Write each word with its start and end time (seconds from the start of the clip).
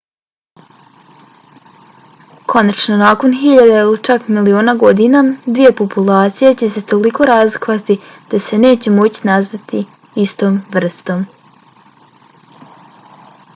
konačno 2.53 2.95
nakon 3.01 3.35
hiljada 3.41 3.75
ili 3.81 3.99
čak 4.07 4.25
miliona 4.37 4.73
godina 4.85 5.21
dvije 5.57 5.71
populacije 5.81 6.53
će 6.63 6.69
se 6.77 6.83
toliko 6.93 7.27
razlikovati 7.31 7.97
da 8.33 8.39
se 8.47 8.59
neće 8.65 8.93
moći 8.99 9.27
nazvati 9.33 9.83
istom 10.27 10.57
vrstom 10.79 11.23